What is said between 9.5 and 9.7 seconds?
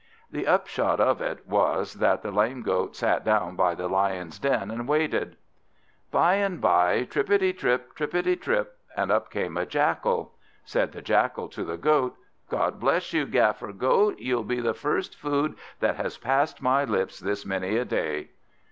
a